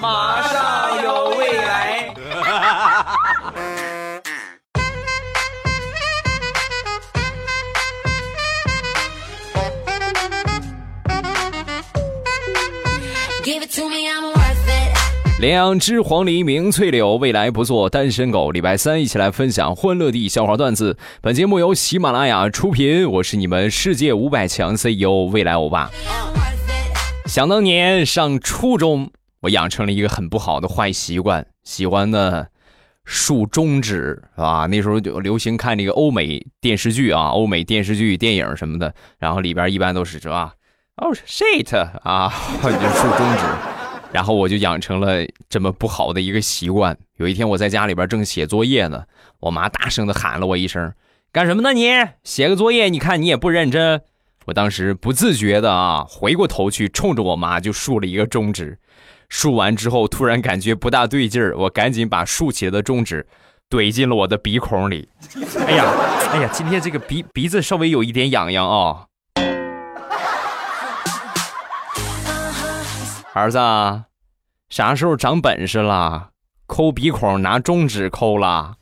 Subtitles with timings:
[0.00, 2.14] 马上有未来。
[15.40, 18.52] 两只黄鹂鸣翠柳，未来不做单身狗。
[18.52, 20.96] 礼拜三一起来分享欢乐地笑话段子。
[21.20, 25.90] 本节目由喜马拉雅出品，我是你们世界五百强 CEO 未来欧巴。
[27.26, 29.10] 想当年上初中，
[29.42, 32.46] 我养成了一个很不好的坏习惯，喜欢呢
[33.04, 34.66] 竖中指，啊。
[34.66, 40.54] 那时候就流行看这个欧美电视剧啊，欧美电视剧、电影什么的，然后里边一般都是是吧？
[40.96, 43.44] 哦，shit 啊，就竖中指。
[44.12, 46.96] 然后我就养成了这么不好的一个习惯。
[47.16, 49.04] 有一天我在家里边正写作业呢，
[49.40, 50.92] 我妈大声的喊了我一声
[51.32, 51.72] ：“干什么呢？
[51.72, 51.90] 你
[52.22, 52.90] 写个作业？
[52.90, 54.02] 你看你也不认真。”
[54.44, 58.78] 我当时不自觉的啊，回过头去冲着我妈就竖了一个中指。
[59.34, 63.26] 竖完之后，突然感觉不大对劲儿，我赶紧把竖起来的中指
[63.70, 65.08] 怼进了我的鼻孔里。
[65.66, 65.84] 哎呀，
[66.32, 69.06] 哎呀，今天这个鼻鼻子稍微有一点痒痒啊。
[73.32, 73.58] 儿子，
[74.68, 76.28] 啥时候长本事了？
[76.66, 78.74] 抠鼻孔拿中指抠了。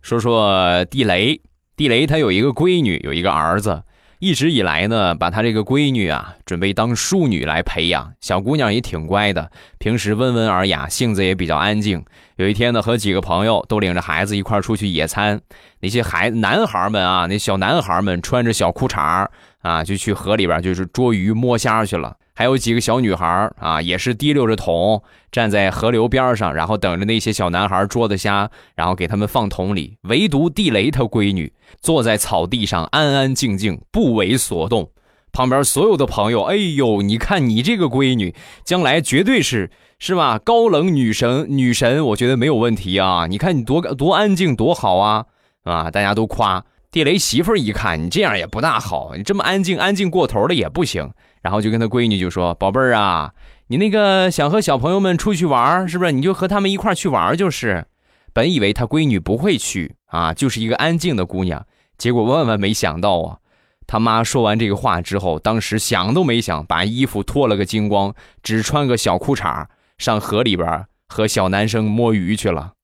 [0.00, 1.38] 说说地雷，
[1.78, 3.84] 地雷他有一个闺女，有一个儿子，
[4.18, 8.12] 一直以来呢，把他这个闺女啊，准备当淑女来培养。
[8.20, 12.04] 小姑娘也挺乖的，平时温文尔雅，性子也比较安静。
[12.34, 15.40] 有一天呢，和几个朋友都领着孩子一块出去野餐，
[15.78, 19.28] 那些孩男孩们啊，那小男孩们穿着小裤衩
[19.60, 22.16] 啊，就去河里边就是捉鱼摸虾去了。
[22.38, 29.98] 还有几个小女孩啊，也是提溜着桶站在河流边上，然后等着那些小男孩捉的虾，然后给他们放桶里。
[30.02, 34.88] 唯独地雷他闺女坐在草地上安安静静，不为所动。
[35.32, 38.32] 旁边所有的朋友，哎呦，你看你这个闺女，
[38.64, 39.72] 将来绝对是。
[39.98, 40.38] 是吧？
[40.38, 43.26] 高冷女神，女神，我觉得没有问题啊！
[43.28, 45.24] 你看你多多安静，多好啊！
[45.64, 51.10] 啊，大家都夸地雷媳妇儿，一看你这样也不大好，你这么安静，安静过头了也不行。
[51.42, 53.32] 然后就跟他闺女就说：“宝贝儿啊，
[53.68, 56.12] 你那个想和小朋友们出去玩，是不是？
[56.12, 57.86] 你就和他们一块去玩就是。”
[58.34, 61.66] 本以为他闺女不会去啊，就是一个安静的姑娘，
[61.96, 63.38] 结果万万没想到啊！
[63.86, 69.66] 他妈说完这个话之后，当时想都没想，把衣服脱了个精光，只穿个小裤衩。
[69.96, 72.74] 上河里边和小男生摸鱼去了，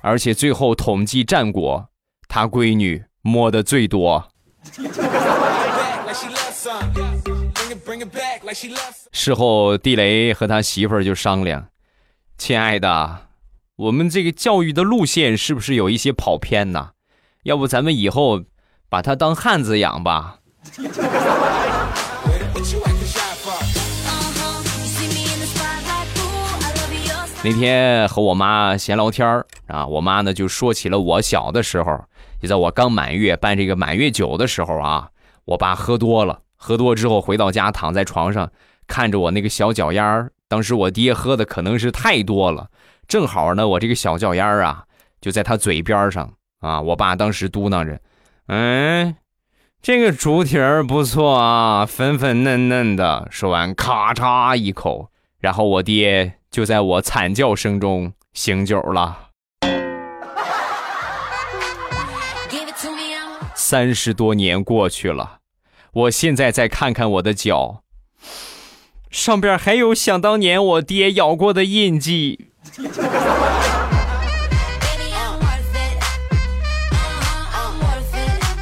[0.00, 1.90] 而且最后统计战果，
[2.28, 4.28] 他闺女摸的最多。
[9.12, 11.68] 事后，地雷和他媳妇儿就商量
[12.38, 13.28] ：“亲爱的，
[13.76, 16.90] 我们这个教育的路线是不是有一些跑偏呢？
[17.44, 18.42] 要不咱们以后
[18.88, 20.38] 把他当汉子养吧？”
[27.44, 32.04] 那天和我妈闲聊天啊，我妈呢就说起了我小的时候，
[32.42, 35.08] 就在我刚满月办这个满月酒的时候啊，
[35.44, 38.50] 我爸喝多了，喝多之后回到家躺在床上，
[38.88, 42.68] 看着我那个小脚丫儿，当时我爹喝的可能是太多了，
[43.06, 44.84] 正好呢我这个小脚丫儿啊
[45.20, 48.00] 就在他嘴边上啊，我爸当时嘟囔着，
[48.48, 49.14] 嗯，
[49.80, 56.34] 这个猪蹄儿不错啊，粉粉嫩嫩的，说完咔嚓一口，然后我爹。
[56.52, 59.30] 就在我惨叫声中醒酒了。
[63.72, 65.38] 三十多年过去了，
[65.94, 67.82] 我现在再看看我的脚，
[69.10, 72.48] 上边还有想当年我爹咬过的印记。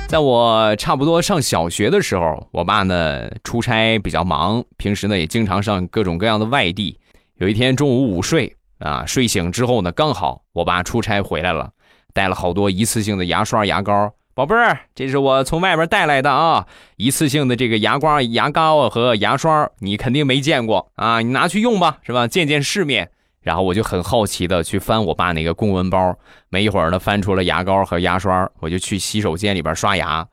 [0.06, 6.96] 在我差不多上小学的时候，我爸呢出差比较忙，平时呢也经常上各种各样的外地。
[7.38, 11.72] 有一天中午午睡啊，睡醒之后呢，刚好我爸出差回来了，
[12.14, 14.12] 带了好多一次性的牙刷、牙膏。
[14.32, 16.66] 宝贝儿，这是我从外边带来的啊，
[16.96, 22.26] 一次性的这个牙膏、牙膏和牙刷，你肯定没见过啊，你拿去用吧，是吧？
[22.26, 23.10] 见见世面。
[23.42, 26.14] 然后我就很好奇的去翻我爸那个公文包，
[26.48, 30.26] 没一会儿呢，翻出了牙膏和牙刷，我就去洗手间里边刷牙。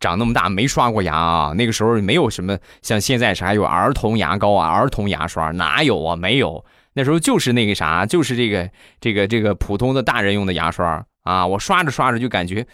[0.00, 1.52] 长那么大没刷过牙啊！
[1.56, 6.16] 那个时候没有什么像现在啥有儿童牙膏啊、儿童牙刷，哪有啊？
[6.16, 6.64] 没有，
[6.94, 8.68] 那时候就是那个啥，就是这个
[9.00, 11.46] 这个这个普通的大人用的牙刷啊。
[11.48, 12.66] 我刷着刷着就感觉，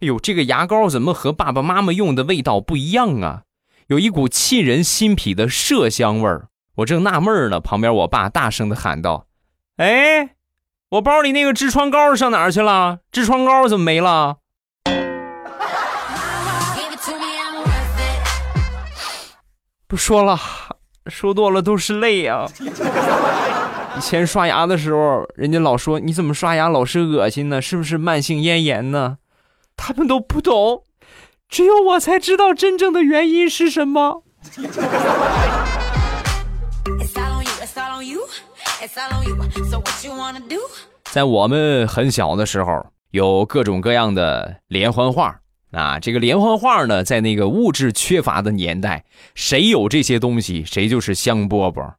[0.00, 3.42] 哎呦，这个牙膏怎么和爸爸妈妈用的味道不一样啊？
[3.88, 6.48] 有一股沁人心脾的麝香味儿。
[6.76, 9.26] 我正纳闷呢，旁边我爸大声的喊道
[9.78, 10.30] ：“哎，
[10.90, 12.98] 我包里那个痔疮膏上哪儿去了？
[13.12, 14.38] 痔疮膏怎么没了？
[19.88, 20.36] 不说了，
[21.06, 22.44] 说多了都是泪呀。
[23.96, 27.62] 以前刷牙的时候，人家老说你怎么刷牙老是恶心呢？
[27.62, 29.16] 是不是慢性咽炎呢？
[29.74, 30.82] 他们都不懂，
[31.48, 34.22] 只有我才知道真正的原因是什么。
[41.04, 45.40] 在我们很小的时候，有各种各样的连环画
[45.72, 45.98] 啊。
[45.98, 49.04] 这个连环画呢，在那个物质缺乏的年代，
[49.34, 51.90] 谁有这些东西，谁就是香饽饽。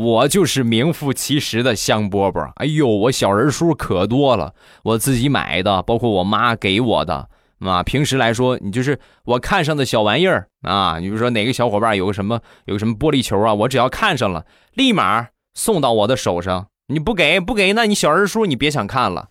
[0.00, 2.50] 我就是名副其实的香饽饽。
[2.56, 7.28] 哎呦，我小人书可多了，我自己买的，包括我妈给我的。
[7.58, 10.98] 啊，平时来说，你就是我看上的小玩意儿啊。
[10.98, 16.68] 你比如说哪个小伙伴有个什么，有个什么玻璃球啊，我只要看上了，立马送到我的手上。
[16.86, 19.28] 你不给不给，那你小人书你别想看了。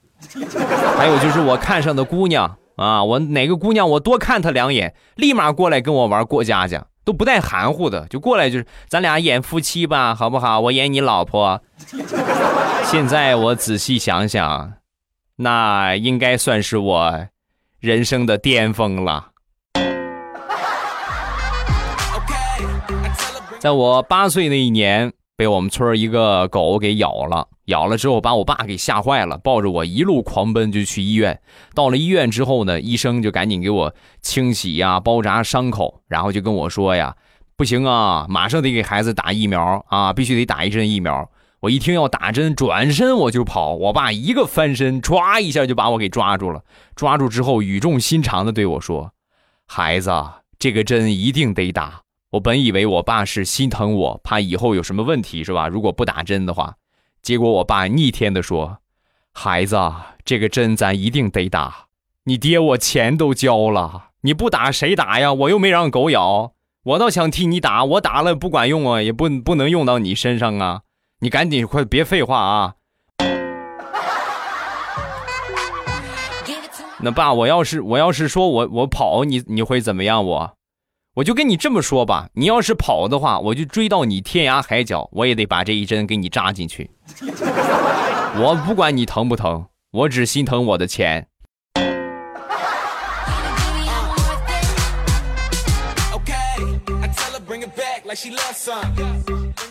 [0.95, 10.59] 还有就是我看上的姑娘啊，我哪个姑娘我多看她两眼，立马过来跟我玩过家家，都不带含糊的，就过来就是咱俩演夫妻吧，好不好？
[10.59, 11.59] 我演你老婆。
[12.83, 14.73] 现在我仔细想想，
[15.37, 17.27] 那应该算是我
[17.79, 19.29] 人生的巅峰了。
[23.57, 25.11] 在我八岁那一年。
[25.39, 31.39] 被我们村一个狗给咬了，咬了之后把我爸给吓坏了，抱着我一路狂奔就去医院。
[31.73, 37.15] 到了医院之后呢，医生就赶紧给我清洗呀、包扎伤口，然后就跟我说呀
[37.55, 41.31] ：“不行啊，马上得给孩子打疫苗啊，必须得打一针疫苗。”
[41.61, 43.75] 我一听要打针，转身我就跑。
[43.75, 46.61] 我爸一个翻身，唰一下就把我给抓住了。
[46.97, 49.13] 抓住之后，语重心长的对我说
[49.65, 50.11] ：“孩子，
[50.57, 52.01] 这个针一定得打。”
[52.31, 55.67] 我本以为我爸是心疼我，怕以后有什么问题，是吧？
[55.67, 56.75] 如果不打针的话，
[57.23, 58.77] 结果我爸逆天的说
[59.33, 59.75] ：“孩子，
[60.23, 61.87] 这个针咱一定得打。
[62.25, 65.33] 你爹我钱都交了，你不打谁打呀？
[65.33, 66.51] 我又没让狗咬，
[66.83, 70.81] 我倒想替你打，我打了不管用啊，也不不能用到你身上啊！
[71.21, 72.75] 你赶紧快别废话啊！
[77.01, 80.23] 那爸，我要是我要是说我我跑，你你会怎么样？
[80.23, 80.53] 我？”
[81.19, 86.89] 我就跟你这么说吧，你要是跑的话，我就追到你天涯海角，我也得把这一针给你扎进去。
[88.39, 91.27] 我不管你疼不疼，我只心疼我的钱。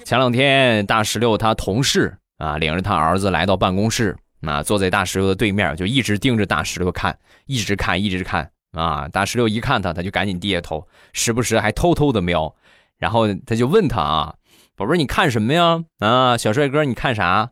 [0.05, 8.51] 前两天大石榴他同事啊，领着他儿子来到办公室，啊，坐在大石榴的对面，就一直盯着大石榴看，一直看，一直看。
[8.73, 9.09] 啊！
[9.09, 12.55] 大石榴一看他，他就赶紧低下头，时不时还偷偷的瞄。
[12.99, 14.35] 然后他就问他啊
[14.77, 15.85] ：“宝贝儿，你看什么呀？
[16.01, 17.51] 啊，小帅哥，你看啥？”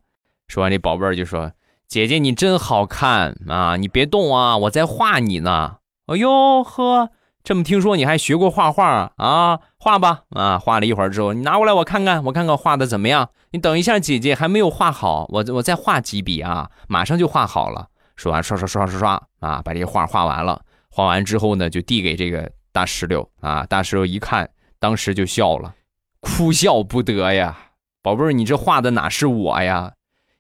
[0.48, 1.52] 说完，这宝贝儿就说
[1.86, 3.76] ：“姐姐，你真好看啊！
[3.76, 5.76] 你别动啊，我在画你呢。”
[6.06, 7.10] 哎呦呵，
[7.42, 9.60] 这么听说你还学过画画啊？
[9.78, 10.58] 画吧啊！
[10.58, 13.30] 画了一会儿之后，你拿过来我看看，我看看画的怎么样？
[13.52, 17.88] 你等一下，姐姐还没有画好，我我再画几笔啊，马上就画好了。
[18.16, 20.62] 说完，刷刷刷刷刷啊，把这个画画完了。
[20.96, 23.66] 画完之后呢，就递给这个大石榴啊。
[23.66, 24.48] 大石榴一看，
[24.78, 25.74] 当时就笑了，
[26.20, 27.54] 哭笑不得呀。
[28.00, 29.92] 宝贝儿，你这画的哪是我呀？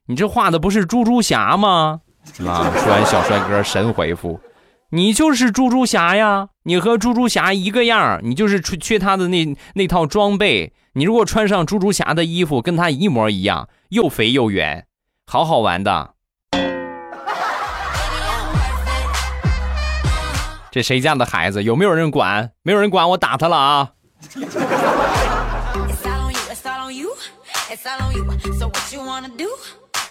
[0.06, 2.00] 你这画的不是猪猪侠吗？
[2.38, 2.72] 啊！
[2.74, 4.40] 说完，小帅哥神回复
[4.92, 6.48] ：“你就是猪猪侠呀！
[6.62, 10.72] 你和猪猪侠一个样你就是缺缺他的那那套装备。
[10.94, 14.86] 你如果穿上猪猪侠的衣服，跟他一模一样，又肥又圆，
[15.26, 16.14] 好好玩的。”
[20.76, 21.62] 这谁家的孩子？
[21.62, 22.52] 有没有人管？
[22.62, 23.92] 没有人管，我打他了啊！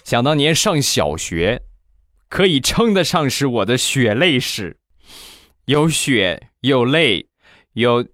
[0.02, 1.62] 想当年上小学，
[2.28, 4.78] 可以称得上是我的血泪史，
[5.66, 7.28] 有血有泪
[7.74, 8.04] 有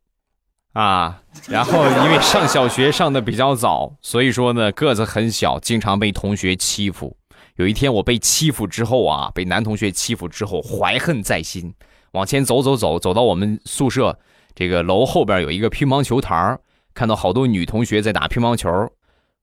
[0.75, 1.23] 啊。
[1.49, 7.17] 然后因为上小学上的比较早，所以说呢个子很小，经常被同学欺负。
[7.57, 11.75] 有一天我被欺负之后啊，被男同学欺负之后，怀恨在心。
[12.13, 14.19] 往前走走走，走到我们宿舍
[14.55, 16.59] 这个楼后边有一个乒乓球台
[16.95, 18.71] 看到好多女同学在打乒乓球，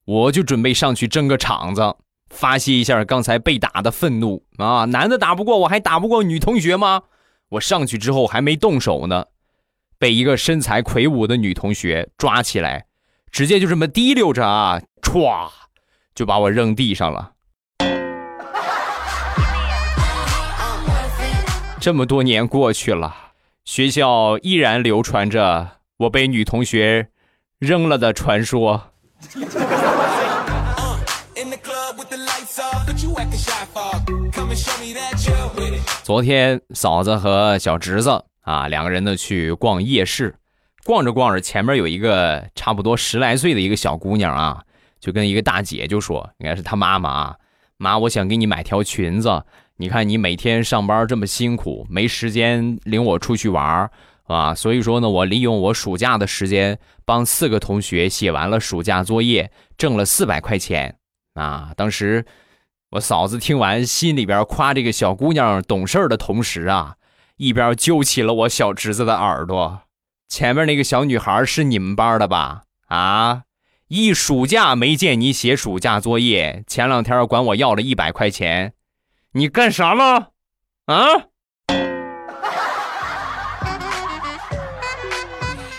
[0.05, 1.95] 我就准备上去争个场子，
[2.29, 4.85] 发泄一下刚才被打的愤怒啊！
[4.85, 7.03] 男的打不过我，还打不过女同学吗？
[7.49, 9.25] 我上去之后还没动手呢，
[9.97, 12.85] 被一个身材魁梧的女同学抓起来，
[13.31, 15.49] 直接就这么提溜着啊，歘，
[16.13, 17.31] 就把我扔地上了。
[21.81, 23.15] 这么多年过去了，
[23.63, 27.07] 学校依然流传着我被女同学
[27.57, 28.91] 扔了的传说。
[36.03, 40.36] 昨天嫂子和小侄子啊两个人呢去逛夜市，
[40.83, 44.63] 逛着逛着，前面有一个差不多十来岁的一个小姑娘啊，
[45.00, 47.36] 就跟一个大姐就说，应该是她妈妈啊，
[47.77, 49.45] 妈，我想给你买条裙子。
[49.79, 53.89] 你看你每天上班这么辛苦，没时间领我出去玩
[54.25, 60.98] 啊，所以说呢，我利用我暑假的时间，帮四个同学写完了暑假作业，挣了四百块钱
[61.33, 61.71] 啊。
[61.75, 62.25] 当时。
[62.93, 66.95] 我嫂子听完，心里边夸这个小姑娘懂事的同时啊，
[67.38, 69.81] 一边揪起了我小侄子的耳朵。
[70.27, 72.63] 前面那个小女孩是你们班的吧？
[72.88, 73.43] 啊，
[73.89, 78.74] 一暑假没见你写暑假作业，前两天管我要了一百块钱，
[79.33, 80.29] 你干啥了？
[80.86, 80.95] 啊？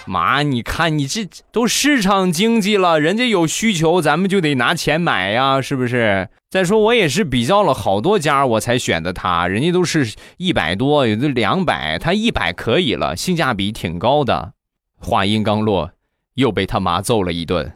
[0.07, 6.29] 妈，你看你这都市场经济了，人家有需求，咱们就得拿钱买呀，是不是？
[6.49, 14.53] 再说我也是比较了好多家，我才选的他，人家都是一百多，有的两百，他一百可以了，性价比挺高的。
[14.99, 15.91] 话音刚落，
[16.35, 17.73] 又被他妈揍了一顿。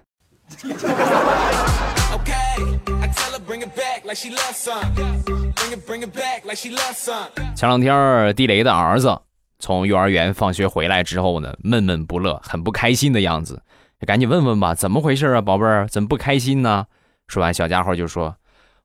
[7.54, 9.20] 前两天地雷的儿子。
[9.58, 13.62] 从幼儿园放学回来之后呢，闷闷不乐，很不开心的样子。
[14.06, 16.84] 赶紧问问吧，怎么回事啊，宝贝儿，怎么不开心呢？
[17.28, 18.36] 说完，小家伙就说：“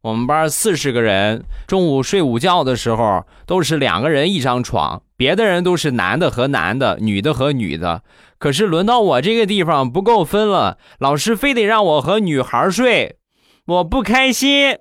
[0.01, 8.03] 我们班四十个人，中午睡午觉的时候都是两个人一张床，别的人都是男的和男的，女的和女的。
[8.37, 13.17] 可是轮到我这个地方不够分了，老师非得让我和女孩睡，
[13.65, 14.77] 我不开心。”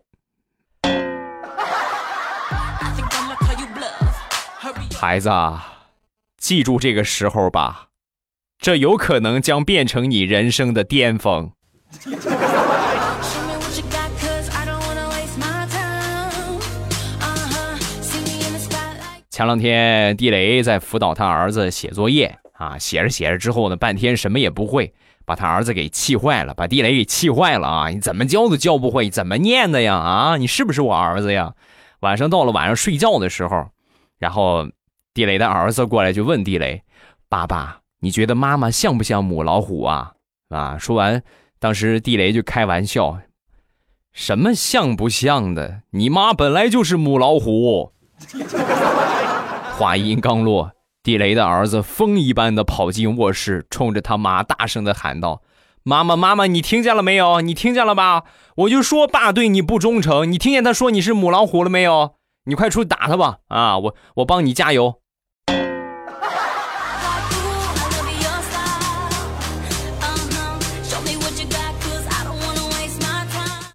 [5.01, 5.31] 孩子。
[6.39, 7.87] 记住这个时候吧，
[8.59, 11.53] 这有可能将变成你人生的巅峰。
[19.31, 24.93] 前两天地雷在辅导他儿子写作业啊，写着写着之后呢，半天什么也不会，
[25.25, 27.89] 把他儿子给气坏了，把地雷给气坏了啊！
[27.91, 29.95] 你怎么教都教不会，怎么念的呀？
[29.95, 31.55] 啊，你是不是我儿子呀？
[32.01, 33.69] 晚上到了晚上睡觉的时候，
[34.19, 34.67] 然后。
[35.15, 36.83] 地雷的儿子过来就问地雷
[37.29, 40.13] ：“爸爸，你觉得妈妈像不像母老虎啊？”
[40.51, 41.23] 啊，说完，
[41.59, 43.19] 当时地雷就开玩笑
[44.13, 45.83] ：“什么像不像的？
[45.91, 47.93] 你妈本来就是母老虎。”
[49.77, 50.73] 话音刚落，
[51.03, 55.43] 地雷的儿子风一般的跑进卧室，冲着他妈大声的喊道
[55.85, 57.41] ：“妈妈，妈妈，你听见了没有？
[57.41, 58.25] 你听见了吧？
[58.57, 62.15] 我就说爸对你不忠诚，你听见他说你是母老虎了没有？
[62.49, 63.41] 你快出去打他吧！
[63.49, 65.01] 啊，我我帮你加油。”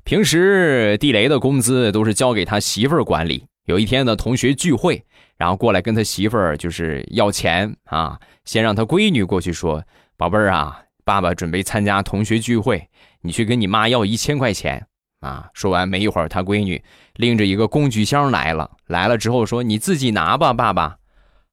[0.04, 3.46] 平时地雷的工资都是交给他媳妇儿管理。
[3.66, 5.06] 有一天呢，同学聚会，
[5.38, 8.20] 然后过来跟他媳妇儿就是要钱啊。
[8.44, 9.84] 先让他闺女过去说
[10.18, 12.90] ：“宝贝儿啊，爸爸准备参加同学聚会，
[13.22, 14.88] 你去跟你妈要一千块钱
[15.24, 16.84] 啊。”说完没一会儿，他闺女
[17.16, 18.70] 拎着一个工具箱来了。
[18.88, 20.98] 来了之后说：“你自己拿吧，爸爸。”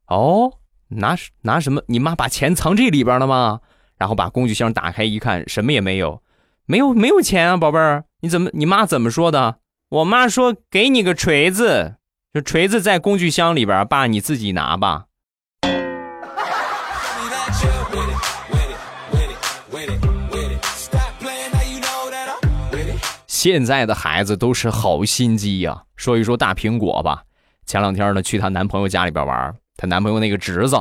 [0.08, 0.52] 哦，
[0.88, 1.82] 拿拿什么？
[1.86, 3.60] 你妈把钱藏这里边了吗？
[3.96, 6.22] 然后把工具箱打开一看，什么也没有，
[6.66, 8.04] 没有没有钱啊，宝贝儿。
[8.22, 8.50] 你怎么？
[8.54, 9.58] 你妈怎么说的？
[9.90, 11.96] 我妈说给你个锤子，
[12.32, 15.06] 这锤子在工具箱里边，爸你自己拿吧。
[23.42, 25.84] 现在的孩子都是好心机呀。
[25.96, 27.22] 说一说大苹果吧。
[27.64, 30.76] 前两天呢，去她男朋友家里边玩，她男朋友那个侄子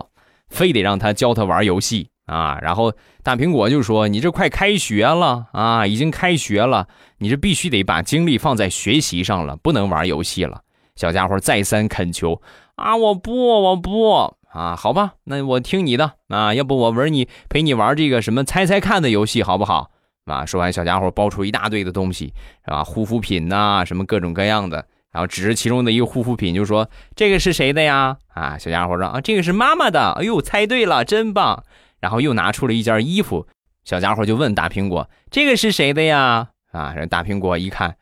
[0.50, 2.60] 非得让她教他玩游戏啊。
[2.62, 2.92] 然后
[3.24, 6.89] 大苹果就说：“你这快开学了啊，已经开学了。”
[7.20, 10.63] 你这必须得把精力放在学习上了，不能玩游戏了。
[10.98, 12.42] 小家伙再三恳求
[12.75, 19.92] 啊，我不，我不啊，好吧，那我听你的啊，要不我玩你陪你玩这个什么猜猜看的游戏好不好？
[20.33, 22.33] 啊，说完，小家伙包出一大堆的东西，
[22.65, 22.83] 是吧？
[22.83, 31.63] 护肤品呐，什么各种各样的，然后指着其中的一个护肤品就说：“这个是谁的呀？”啊，小家伙说：“啊，这个是妈妈的。”哎呦，猜对了，真棒！
[32.00, 33.48] 然后又拿出了一件衣服，
[33.83, 36.93] 小家伙就问大苹果：“这个是谁的呀？”啊！
[36.95, 37.95] 人大苹果一看，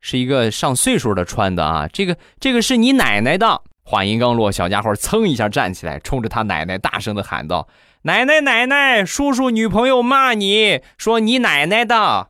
[0.00, 1.86] 是一个上岁数的穿的啊。
[1.86, 3.62] 这个这个是你奶奶的。
[3.84, 7.66] 话音刚落，小家伙噌一下站起来，冲着他奶奶大声的喊道
[8.08, 12.28] ：“奶奶奶奶，叔叔女朋友骂你说你奶奶的。”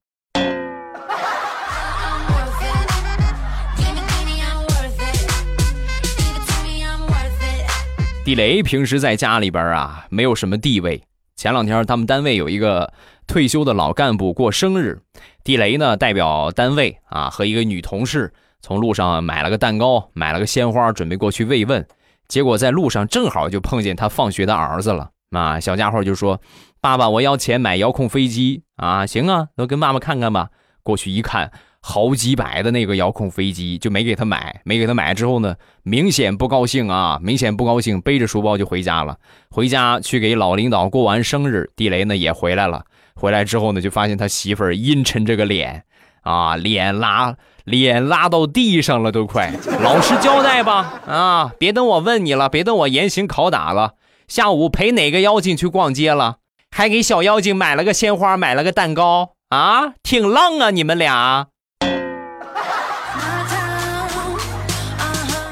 [8.24, 11.00] 地雷平时在家里边啊，没有什么地位。
[11.36, 12.92] 前两天他们单位有一个
[13.28, 15.00] 退休的老干部过生日，
[15.44, 21.86] 地雷呢代表单位啊和一个女同事从路上买了个蛋糕，买了个鲜花，准备过去慰问。
[22.26, 25.10] 结果在路上正好就碰见他放学的儿子了。
[25.30, 26.40] 啊，小家伙就说
[26.80, 30.48] ：“爸爸，我要钱买遥控飞机啊！”行啊，那跟爸爸看看吧。
[30.82, 34.62] 过去一看，好几百的那个遥控飞机，就没给他买。
[34.64, 39.18] 没给他买之后呢，明显不高兴啊，明显不高兴，背着书包就回家了。
[39.50, 42.84] 回家去给老领导过完生日，地雷呢也回来了。
[43.14, 45.84] 回来之后呢，就发现他媳妇儿阴沉着个脸，
[46.22, 53.92] 啊，脸拉脸拉到地上了，都快老实交代吧，啊，别等我问你了，别等我严刑拷打了。
[54.28, 56.36] 下午陪哪个妖精去逛街了？
[56.70, 61.46] 还给小妖精买了个鲜花，买了个蛋糕啊，挺浪啊，你们俩。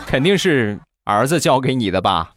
[0.06, 2.32] 肯定是儿子教给你的吧。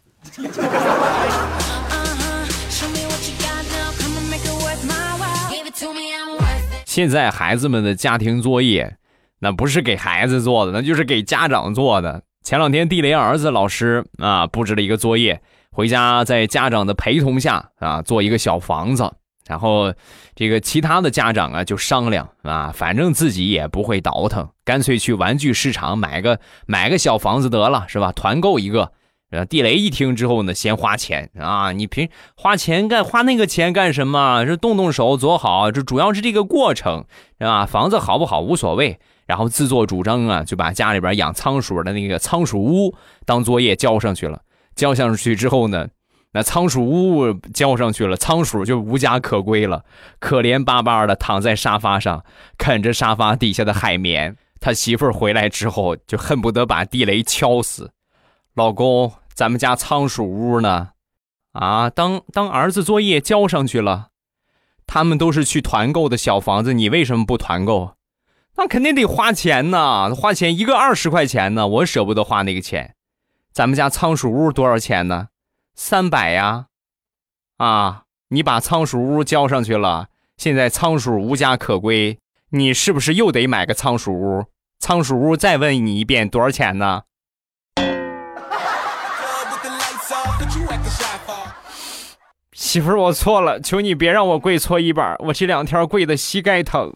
[6.85, 8.95] 现在孩子们的家庭作业，
[9.39, 12.23] 那不是给孩子做的，那就是给家长做的。
[12.45, 15.41] 前两天地雷儿子老师啊布置了一个作业，
[15.79, 19.09] 回家在家长的陪同下啊做一个小房子，
[19.47, 19.93] 然后
[20.35, 28.11] 这个其他的家长啊就商量啊，反正自己也不会倒腾，干脆去玩具市场买个买个小房子得了，是吧？
[28.11, 28.91] 团购一个。
[29.31, 31.71] 呃，地雷一听之后呢，先花钱啊！
[31.71, 34.43] 你平花钱干花那个钱干什么？
[34.43, 37.05] 这动动手做好，这主要是这个过程，
[37.39, 37.65] 是吧？
[37.65, 42.93] 房子好不好无所谓，然后自作主张啊，就把家里边养仓鼠的那个仓鼠屋
[43.25, 44.41] 当作业交上去了。
[44.75, 45.87] 交上去之后呢，
[46.31, 49.83] 那仓鼠屋交上去了，仓鼠就无家可归了，
[50.19, 52.23] 可怜巴巴的躺在沙发上，
[52.57, 54.37] 啃着沙发底下的海绵。
[54.61, 57.91] 他媳妇儿回来之后，就恨不得把地雷敲死。
[58.55, 60.89] 老公，咱们家仓鼠屋呢？
[61.53, 64.09] 啊，当当儿子作业交上去了，
[64.85, 67.95] 他们都是去团购的小房子，你为什么不团购？
[68.57, 72.95] 那肯定得花钱呐，花钱一个二十块钱呢，我舍不得花那个钱。
[73.59, 75.27] 咱们家仓鼠屋多少钱呢？
[75.75, 76.67] 三百呀。
[77.57, 80.07] 啊，你把仓鼠屋交上去了，
[80.37, 82.19] 现在仓鼠无家可归，
[82.51, 84.45] 你是不是又得买个仓鼠屋？
[84.79, 87.01] 仓鼠屋再问你一遍，多少钱呢？
[92.53, 96.95] 媳妇儿，我错了，求你别让我跪搓衣板，我这两天跪的膝盖疼。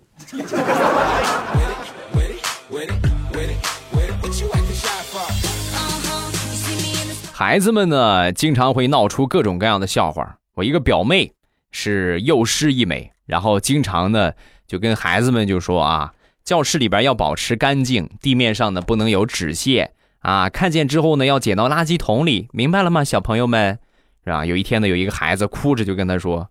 [7.45, 10.37] 孩子们呢，经常会闹出各种各样的笑话。
[10.55, 11.33] 我一个表妹
[11.71, 14.31] 是幼师一枚，然后经常呢
[14.65, 16.13] 就跟孩子们就说啊，
[16.45, 23.77] 教室里边要保持干净，地面上呢不能有纸屑啊，看见之后呢要捡到垃圾桶里，明白了吗，小朋友们？
[24.23, 24.45] 是吧？
[24.45, 26.47] 有一天呢，有一个孩子哭着就跟他说：“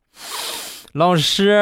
[0.93, 1.57] 老师，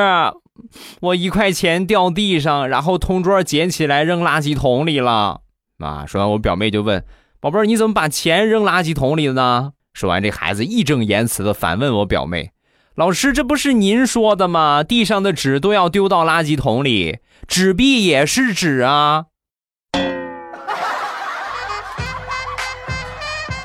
[1.00, 5.42] 我一块钱掉地上，然后同桌捡起来扔垃圾桶里了。”
[5.78, 7.04] 啊，说完，我表妹就问
[7.40, 12.52] ：“宝贝儿，你怎么把钱扔垃圾桶里了呢？”说完，这孩子义正言辞的反问我表妹
[12.94, 14.82] ：“老师，这不是您说的吗？
[14.82, 19.26] 地上的纸都要丢到垃圾桶里，纸币也是纸啊。”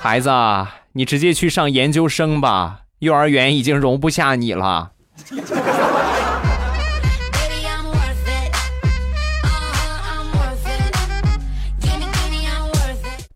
[0.02, 0.32] 孩子。
[0.98, 4.94] 你直接去上研究生吧，幼儿园已经容不下你了。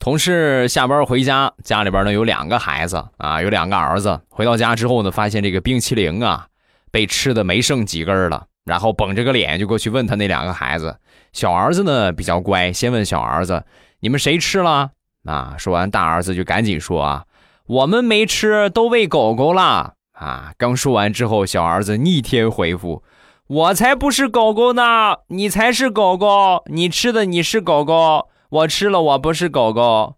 [0.09, 4.19] 同事下班回家，家里边呢有两个孩子啊，有两个儿子。
[4.27, 6.47] 回到家之后呢，发现这个冰淇淋啊
[6.89, 10.97] 被吃的没剩几根了，然后绷着个脸就过去问他那两个孩子。
[11.31, 13.63] 小儿子呢比较乖，先问小儿子
[14.01, 14.89] ：“你们谁吃了？”
[15.29, 17.25] 啊，说完大儿子就赶紧说：“啊。”
[17.69, 20.53] 我们没吃，都喂狗狗了啊！
[20.57, 23.03] 刚说完之后，小儿子逆天回复
[23.45, 26.63] ：“我才不是狗狗呢，你才是狗狗！
[26.65, 30.15] 你吃的你是狗狗，我吃了我不是狗狗。”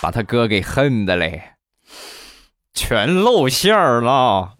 [0.00, 1.54] 把他哥给恨的嘞，
[2.72, 4.54] 全露馅儿了。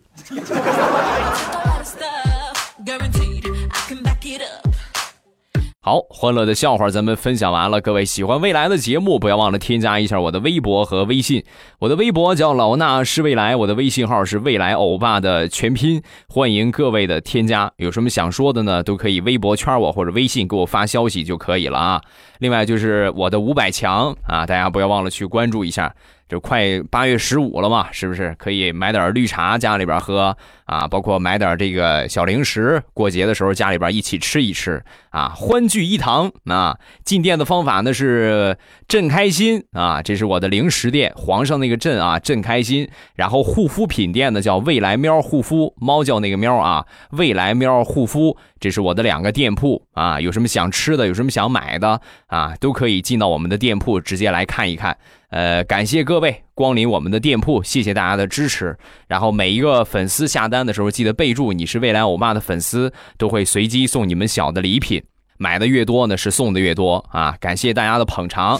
[5.88, 7.80] 好，欢乐的笑话咱们分享完了。
[7.80, 11.44] 各位喜欢未来的节目，不要忘了添加一下我的微博和微信。
[11.78, 16.02] 我的微博叫老衲是未来，我的微信号是未来欧巴的全拼。
[16.26, 18.82] 欢迎各位的添加，有什么想说的呢？
[18.82, 22.02] 都可以微博圈我或者微信给我发消息就可以了啊。
[22.40, 25.94] 另外就是我的五百强啊，大家不要忘了去关注一下。
[26.28, 30.88] 就快八月十五了嘛，是不是可以买点绿茶家里边喝啊？
[30.88, 36.76] 包括买点这个小零食，过节的时候家里边一起吃一吃啊，欢聚一堂啊！
[37.04, 38.56] 进店的方法呢是
[38.88, 42.88] 朕开心啊，这是我的零食店，皇上那个朕啊，朕开心。
[43.14, 50.20] 然后护肤品店呢叫未来喵护肤，猫叫那个喵啊，未来喵护肤，这是我的两个店铺啊。
[50.20, 54.96] 有什么想吃的，有什么想买的啊，都可以进到我们的店铺直接来看一看。
[55.30, 58.76] 呃，感谢各位光临我们的店铺，谢谢大家的支持。
[59.08, 65.02] 然后每一个粉丝下单的时候，记得备注你是未来欧巴的粉丝，都会随机送你们小的礼品。
[65.38, 67.36] 买的越多呢，是送的越多啊！
[67.40, 68.58] 感谢大家的捧场。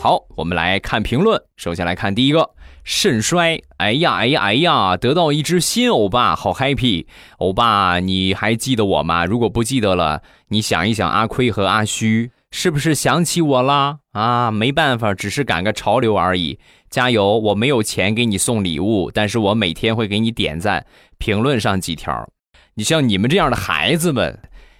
[0.00, 1.40] 好，我们来看评论。
[1.56, 2.50] 首先来看第一个，
[2.82, 3.58] 肾衰。
[3.78, 7.06] 哎呀，哎呀，哎呀，得到一只新欧巴，好 happy！
[7.38, 9.24] 欧巴，你还记得我吗？
[9.24, 12.30] 如果不记得了，你想一想，阿亏和阿虚。
[12.56, 13.98] 是不是想起我啦？
[14.12, 16.60] 啊，没办法，只是赶个潮流而已。
[16.88, 17.36] 加油！
[17.36, 20.86] 我没有钱给你送礼物，但是我每天会给你点赞、
[21.18, 22.30] 评论上几条。
[22.74, 24.38] 你像你们这样的孩子们，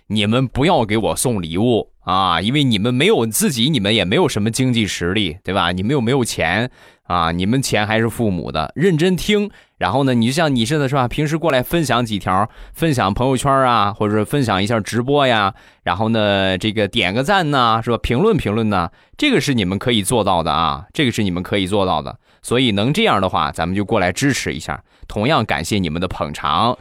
[0.08, 5.72] 你们不要给我送礼物啊，因为你们没有自己，你们也没有什么经济实力，对吧？
[5.72, 6.70] 你们又没有钱。
[7.04, 9.50] 啊，你们钱还是父母的，认真听。
[9.76, 11.06] 然后呢，你就像你似的，是吧？
[11.06, 15.52] 平时过来分享几条，分享朋友圈啊，或者分享一下直播呀。
[15.82, 17.98] 然后呢，这个点个赞呐，是吧？
[17.98, 22.18] 评论评论呐，这个是你们可以做到的啊，这个是你们可以做到的。
[22.40, 24.82] 所以能这样的话，咱们就过来支持一下。
[25.06, 26.74] 同样感谢你们的捧场。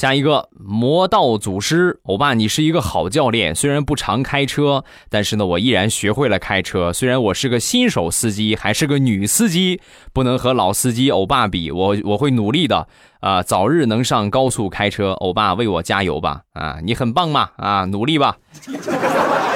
[0.00, 3.54] 下一个魔道祖师，欧巴，你是一个好教练。
[3.54, 6.90] 虽然不常开车，但是呢，我依然学会了开车。
[6.90, 9.82] 虽然我是个新手司机，还是个女司机，
[10.14, 11.70] 不能和老司机欧巴比。
[11.70, 12.88] 我我会努力的。
[13.20, 16.42] 啊，早日能上高速开车，欧巴为我加油吧！
[16.54, 17.50] 啊，你很棒嘛！
[17.56, 18.36] 啊，努力吧。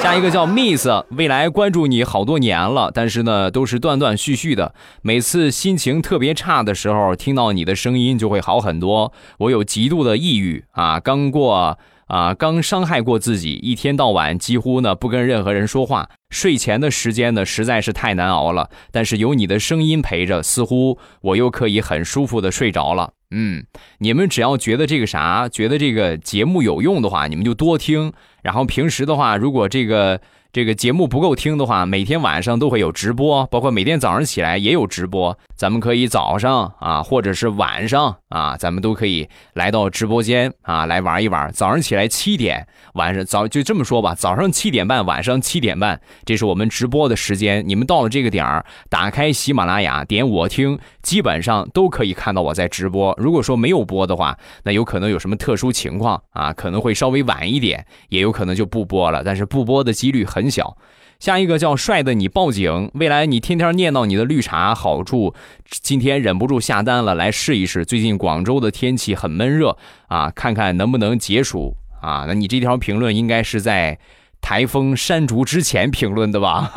[0.01, 4.73] 下一个叫 Miss，未来关注你好多年了，但是呢，都是断断续续的。
[5.01, 9.11] 每次心情特别差的时候，听到你的声音就会好很多。
[9.39, 11.77] 我有极度的抑郁啊，刚过。
[12.07, 18.69] 啊，刚伤害过自己，一天到晚几乎呢不跟任何人说话，睡前的时间呢实在是太难熬了。
[18.91, 23.13] 但是有你的声音陪着，似乎我又可以很舒服的睡着了。
[23.31, 23.65] 嗯，
[23.99, 28.13] 你们只要觉得这个啥，觉得这个节目有用的话，你们就多听。
[28.43, 30.21] 然后平时的话，如果这个。
[30.55, 35.37] 这个节目不够听的话，每天晚上都会有直播，包括每天早上起来也有直播。
[35.57, 41.51] 咱们可以早上啊，或者是晚上啊，咱们都可以来到直播间啊，来玩一玩。
[41.51, 47.61] 早上起来七点，晚上早就这么说吧，早上七点半，晚上七点半，这是我们直播的时间。
[47.67, 53.13] 你们到了这个点儿，打开喜马拉雅，点我听，基本上都可以看到我在直播。
[53.17, 59.21] 如果说没有播的话，那有可能有什么特殊情况啊，可能会稍微晚一点，也有可能就不播了。
[59.23, 60.44] 但是不播的几率很。
[60.45, 60.77] 很小，
[61.19, 62.91] 下一个叫帅的你报警。
[62.93, 65.33] 未来你天天念叨你的绿茶好处，
[65.67, 67.83] 今天忍不住下单了，来试一试。
[67.83, 69.75] 最近广州的天气很闷热
[70.07, 72.25] 啊，看看能不能解暑啊？
[72.27, 73.97] 那你这条评论应该是在
[74.39, 76.71] 台风山竹之前评论的吧？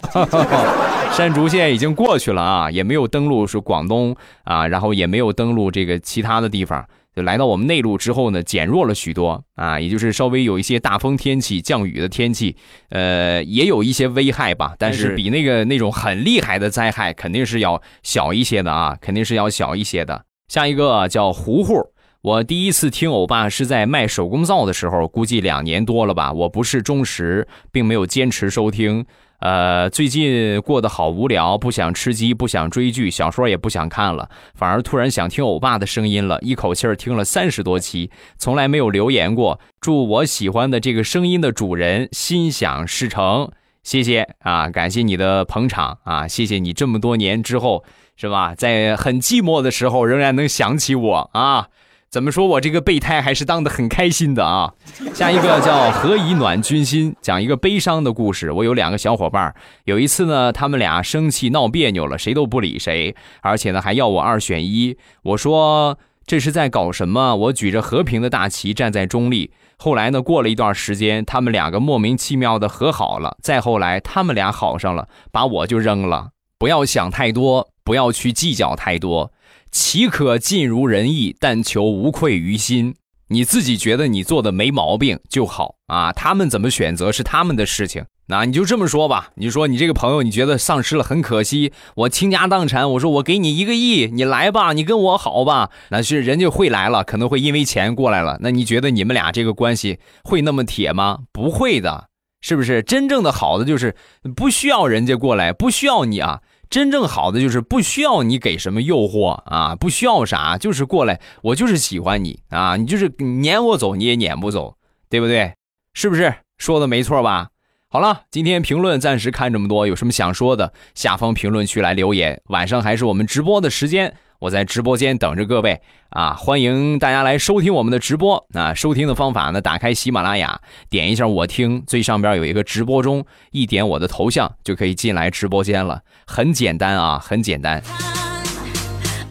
[1.12, 6.88] 山竹现在已经过去了啊，也没有登陆是广东啊，然后也没有登陆这个其他的地方。
[7.18, 12.57] 就来到我们内陆之后呢，减弱了许多啊，也就是稍微有一些大风天气、降雨的天气，
[12.90, 20.22] 呃，也有一些危害吧，但是比那个那种很厉害的灾害肯定是要小一些的啊，肯定是要小一些的。
[20.46, 21.90] 下一个叫糊糊，
[22.22, 29.04] 我第一次听欧巴是在卖手工皂的时候，估计两年多了吧，我不是忠实，并没有坚持收听。
[29.40, 39.61] 呃，最近过得好无聊，不想吃鸡，不想追剧，小说也不想看了，反而突然想听欧巴的声音了，一口气儿听了三十多期，从来没有留言过。
[39.81, 43.51] 祝我喜欢的这个声音的主人心想事成，
[43.85, 47.85] 谢谢啊，感谢你的捧场啊，谢谢你这么多年之后
[48.16, 51.68] 是吧，在很寂寞的时候仍然能想起我啊。
[52.11, 54.73] 怎么说我这个备胎还是当的很开心的啊！
[55.12, 58.51] 下一个叫何以暖君心，讲一个悲伤的故事。
[58.51, 64.97] 我有两个小伙伴，有一次呢，他们俩生气闹别扭了，谁都不理谁，而且呢还要我二选一。
[65.23, 67.37] 我说这是在搞什么？
[67.37, 69.51] 我举着和平的大旗站在中立。
[69.77, 73.37] 后来呢，过了一段时间，他们两个莫名其妙的和好了。
[73.42, 76.31] 再后来，他们俩好上了，把我就扔了。
[76.59, 79.31] 不要想太多，不要去计较太多。
[79.70, 82.94] 岂可尽如人意，但求无愧于心。
[83.31, 88.07] 你自己觉得你做的没毛病就好啊，他们怎么选择是他们的事情。
[88.31, 98.38] 那你就这么说吧，你说你这个朋友，你觉得丧失了很可惜，我倾家荡产，我说我给你一个亿，你来吧，你跟我好吧，那是人家会来了，可能会因为钱过来了。
[98.40, 101.20] 那你觉得你们俩这个关系会那么铁吗？
[101.33, 102.09] 不会的，
[102.40, 102.83] 是不是？
[102.83, 103.94] 真正的好的就是
[104.35, 106.40] 不需要人家过来，不需要你啊。
[106.70, 114.76] 真正好的就是不需要你给什么诱惑啊，不需要啥，就是过来，我就是喜欢你啊，你就是撵我走你也撵不走，
[115.09, 115.54] 对不对？
[115.94, 117.48] 是不是说的没错吧？
[117.90, 122.40] 好了，今天评论暂时看这么多，有什么想说的，下方评论区来留言。
[122.48, 124.14] 晚上还是我们直播的时间。
[124.40, 126.33] 我在直播间等着各位啊！
[126.35, 128.46] 欢迎大家来收听我们的直播。
[128.51, 129.61] 那收听的方法呢？
[129.61, 136.03] 打开喜马拉雅，点一下我听，最上边有一个直播中，一点我的头像就可以进来直播间了。
[136.24, 137.83] 很简单啊，很简单。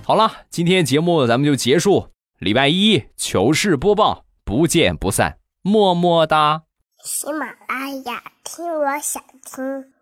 [0.03, 2.09] 好了，今天节目咱们就结束。
[2.39, 6.63] 礼拜一糗事播报，不见不散，么么哒。
[7.03, 9.96] 喜马拉雅听，我想听。